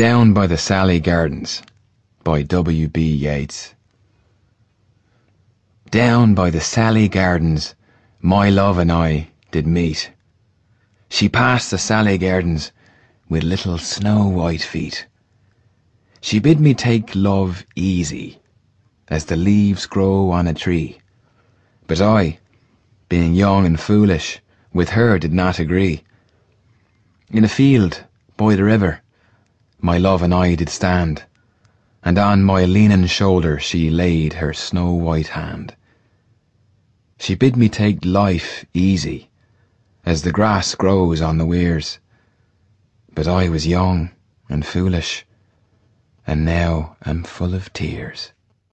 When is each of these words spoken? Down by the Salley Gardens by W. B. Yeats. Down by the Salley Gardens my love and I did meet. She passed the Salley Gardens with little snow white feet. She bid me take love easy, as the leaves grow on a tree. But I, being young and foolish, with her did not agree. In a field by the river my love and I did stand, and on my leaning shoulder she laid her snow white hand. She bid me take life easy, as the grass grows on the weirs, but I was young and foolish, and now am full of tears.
Down 0.00 0.32
by 0.32 0.46
the 0.46 0.56
Salley 0.56 0.98
Gardens 0.98 1.60
by 2.24 2.40
W. 2.40 2.88
B. 2.88 3.02
Yeats. 3.02 3.74
Down 5.90 6.34
by 6.34 6.48
the 6.48 6.62
Salley 6.62 7.06
Gardens 7.06 7.74
my 8.22 8.48
love 8.48 8.78
and 8.78 8.90
I 8.90 9.28
did 9.50 9.66
meet. 9.66 10.10
She 11.10 11.28
passed 11.28 11.70
the 11.70 11.76
Salley 11.76 12.18
Gardens 12.18 12.72
with 13.28 13.42
little 13.42 13.76
snow 13.76 14.26
white 14.26 14.62
feet. 14.62 15.06
She 16.22 16.38
bid 16.38 16.60
me 16.60 16.72
take 16.72 17.14
love 17.14 17.66
easy, 17.76 18.40
as 19.08 19.26
the 19.26 19.36
leaves 19.36 19.84
grow 19.84 20.30
on 20.30 20.46
a 20.46 20.54
tree. 20.54 20.98
But 21.86 22.00
I, 22.00 22.38
being 23.10 23.34
young 23.34 23.66
and 23.66 23.78
foolish, 23.78 24.40
with 24.72 24.88
her 24.96 25.18
did 25.18 25.34
not 25.34 25.58
agree. 25.58 26.04
In 27.30 27.44
a 27.44 27.48
field 27.48 28.04
by 28.38 28.56
the 28.56 28.64
river 28.64 29.02
my 29.82 29.96
love 29.98 30.22
and 30.22 30.34
I 30.34 30.54
did 30.54 30.68
stand, 30.68 31.24
and 32.02 32.18
on 32.18 32.42
my 32.42 32.64
leaning 32.64 33.06
shoulder 33.06 33.58
she 33.58 33.90
laid 33.90 34.34
her 34.34 34.52
snow 34.52 34.92
white 34.92 35.28
hand. 35.28 35.74
She 37.18 37.34
bid 37.34 37.56
me 37.56 37.68
take 37.68 38.04
life 38.04 38.64
easy, 38.74 39.30
as 40.04 40.22
the 40.22 40.32
grass 40.32 40.74
grows 40.74 41.20
on 41.20 41.38
the 41.38 41.46
weirs, 41.46 41.98
but 43.14 43.28
I 43.28 43.48
was 43.48 43.66
young 43.66 44.10
and 44.48 44.64
foolish, 44.64 45.24
and 46.26 46.44
now 46.44 46.96
am 47.04 47.24
full 47.24 47.54
of 47.54 47.72
tears. 47.72 48.32